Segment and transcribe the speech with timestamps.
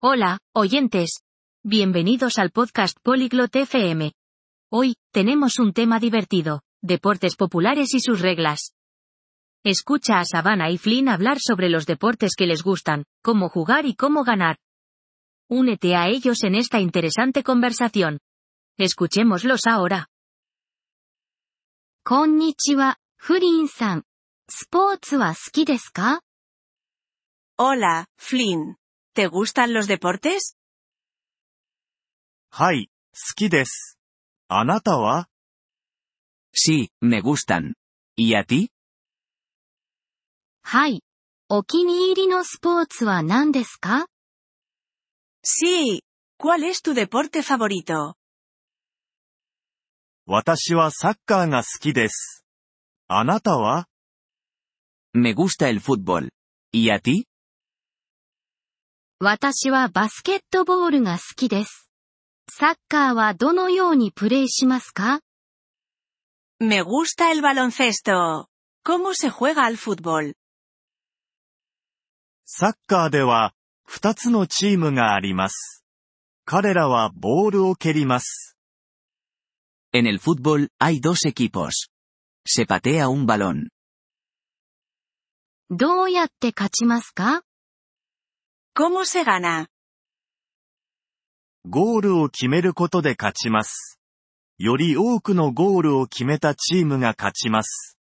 [0.00, 1.24] Hola, oyentes.
[1.64, 4.12] Bienvenidos al podcast Polyglot FM.
[4.70, 8.76] Hoy, tenemos un tema divertido, deportes populares y sus reglas.
[9.64, 13.96] Escucha a Savannah y Flynn hablar sobre los deportes que les gustan, cómo jugar y
[13.96, 14.58] cómo ganar.
[15.50, 18.20] Únete a ellos en esta interesante conversación.
[18.78, 20.06] Escuchémoslos ahora.
[27.58, 28.76] Hola, Flynn.
[29.17, 30.55] ¿Te gustan los deportes?
[32.49, 33.97] はい、好きです。
[34.47, 35.27] あなたは
[36.53, 37.73] Sí, me gustan.
[38.15, 38.69] ¿Y a ti?
[40.61, 41.03] はい。
[41.49, 44.07] お気に入りのスポーツは何ですか
[45.43, 46.01] Sí.
[46.39, 48.13] ¿Cuál es tu deporte favorito?
[50.25, 52.45] 私はサッカーが好きです。
[53.07, 53.87] あなたは
[55.13, 56.29] Me gusta el fútbol.
[56.71, 57.25] ¿Y a ti?
[59.20, 61.90] 私はバスケットボールが好きです。
[62.48, 65.22] サッカーはどのようにプレイしますか
[66.60, 68.46] Me gusta el baloncesto.
[68.84, 70.34] ¿Cómo se juega al fútbol?
[72.44, 75.84] サッカーでは、二つのチームがあります。
[76.44, 78.56] 彼らはボールを蹴ります。
[79.92, 81.90] En el fútbol, hay dos equipos.
[82.46, 83.68] Se patea un balón.
[85.70, 87.42] どうやって勝ちますか
[88.78, 89.66] ¿Cómo se gana?
[91.68, 93.98] ゴールを決めることで勝ちます。
[94.56, 97.98] より多くのゴールを決めたチームが勝ちます。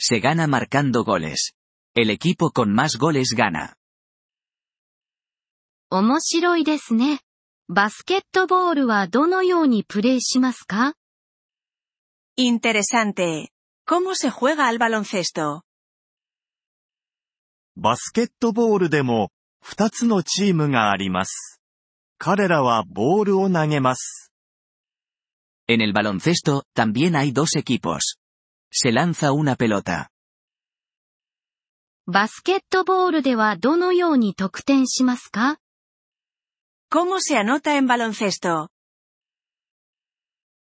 [0.00, 1.54] Se gana marcando goles.
[1.94, 3.74] El equipo con más goles gana.
[5.90, 7.20] 面白いですね。
[7.68, 10.94] バスケットボールはどのようにプレイしますか
[12.36, 13.50] Interesante.
[13.86, 15.60] ¿Cómo se juega al baloncesto?
[17.76, 19.30] バスケットボールでも、
[19.68, 21.60] 二つのチームがあります。
[22.18, 24.32] 彼らはボールを投げます。
[25.66, 28.16] En el baloncesto, también hay dos equipos.
[28.70, 30.06] Se lanza una pelota.
[32.06, 35.58] バスケットボールではどのように得点しますか
[36.88, 38.68] ？¿Cómo se anota en baloncesto?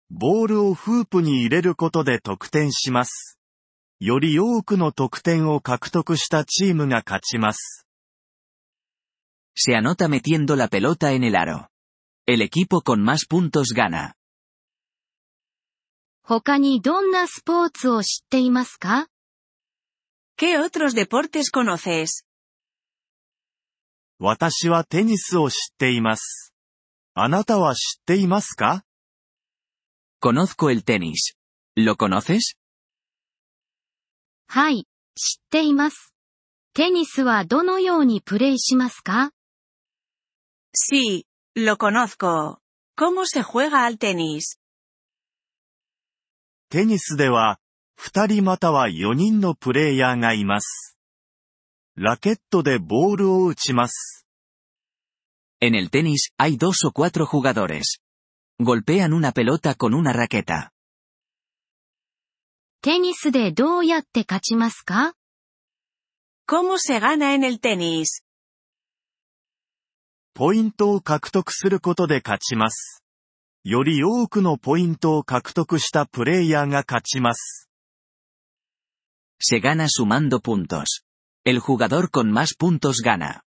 [0.09, 3.37] ボールをフープに入れることで得点します。
[3.99, 7.84] より多くの得点を獲得したチームが勝ちます。
[9.55, 11.69] Se anota metiendo la pelota en el aro.
[12.27, 14.15] El equipo con más puntos gana.
[16.27, 19.07] 他にどんなスポーツを知っていますか
[20.37, 22.25] ¿Qué otros deportes conoces?
[24.17, 26.53] 私はテニスを知っています。
[27.13, 28.83] あなたは知っていますか
[30.19, 31.35] Conozco el tenis.
[31.77, 32.57] ¿Lo conoces?
[34.47, 36.13] はい、知っています。
[36.73, 39.34] テニスはどのようにプレイしますか
[40.74, 42.60] Sí, lo conozco.
[42.96, 44.58] ¿Cómo se juega al tenis?
[46.70, 47.58] テニスでは、
[47.96, 50.96] 二人または四人のプレイヤーがいます。
[51.96, 54.26] ラケットでボールを打ちます。
[55.60, 58.00] En el tenis, hay dos o cuatro jugadores.
[58.60, 60.70] Golpean una pelota con una raqueta.
[62.82, 65.14] テニスでどうやって勝ちますか
[66.46, 68.22] ¿Cómo se gana en el tenis?
[70.35, 73.01] ポイントを獲得することで勝ちます。
[73.63, 77.69] より多くのポイントを獲得したプレイヤーが勝ちます。
[79.41, 81.05] Se gana sumando puntos.
[81.45, 83.43] El jugador con más puntos gana.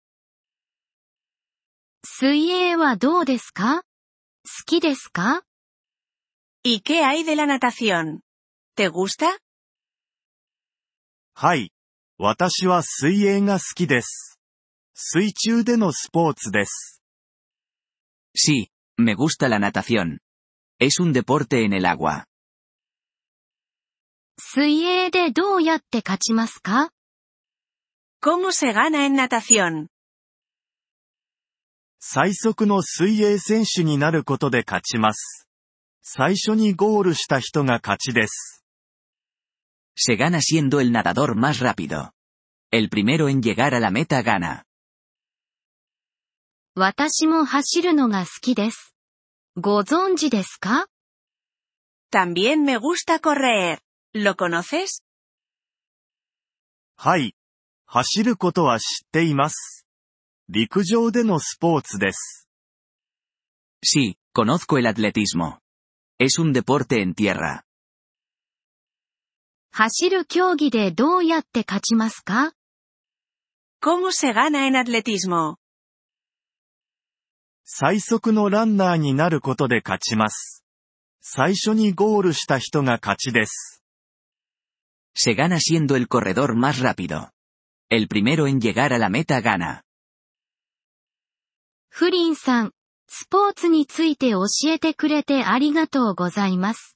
[2.05, 3.81] 水泳はどうですか好
[4.67, 5.41] きですか
[6.63, 8.19] ¿Y qué hay de la natación?
[8.75, 9.39] ¿Te gusta?
[11.33, 11.71] はい。
[12.19, 14.34] 私は水泳が好きです。
[14.97, 17.01] 水中でのスポーツです。
[18.33, 20.19] Sí, me gusta la natación.
[20.79, 22.23] Es un deporte en el agua.
[24.39, 26.91] 水泳でどうやって勝ちますか
[28.21, 29.87] ¿Cómo se gana en natación?
[31.99, 35.49] 最速の水泳選手になることで勝ちます。
[36.03, 38.63] 最初にゴールした人が勝ちです。
[39.97, 42.13] Se gana siendo el nadador más rápido.
[42.71, 44.64] El primero en llegar a la meta gana.
[46.77, 48.93] 私も走るのが好きです。
[49.55, 50.87] ご存知ですか
[52.11, 53.79] También me gusta correr.
[54.13, 55.01] ¿Lo conoces?
[56.97, 57.33] はい。
[57.85, 59.87] 走ることは知っています。
[60.49, 62.49] 陸上でのスポーツです。
[63.81, 65.59] Sí, conozco el atletismo.
[66.19, 67.63] Es un deporte en tierra.
[69.71, 72.51] 走る競技でどうやって勝ちますか
[73.81, 75.55] ¿Cómo se gana en atletismo?
[77.67, 80.63] 最速のランナーになることで勝ちます。
[81.19, 83.81] 最初にゴールした人が勝ちです。
[85.17, 87.31] Se gana siendo el corredor más rápido.
[87.89, 89.81] El primero en llegar a la meta gana.
[91.89, 92.71] フリンさん、
[93.07, 96.95] スポーツについて教えてくれてありがとうございます。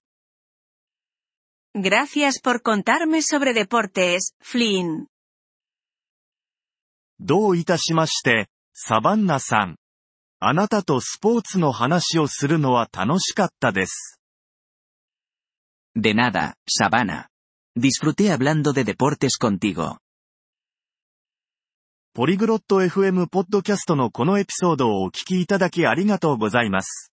[1.76, 5.08] Gracias por contarme sobre deportes, Flynn.
[7.20, 9.78] どういたしまして、サバンナさん。
[10.42, 14.22] あなたとスポーツの話をするのは楽しかったです。
[15.98, 17.28] De nada, Sabana.
[17.78, 19.98] Disfruté hablando de deportes contigo.
[22.14, 27.12] ポリグロット FM ポッドキャストのこのエピソードをお聞きいただきありがとうございます。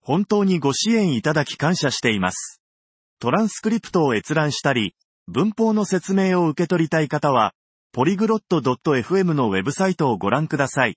[0.00, 2.62] 本当にご支援いただき感謝しています。
[3.18, 4.94] トランスクリプトを閲覧したり、
[5.28, 7.52] 文法の説明を受け取りたい方は、
[7.92, 10.96] ポリグロット .fm のウェブサイトをご覧ください。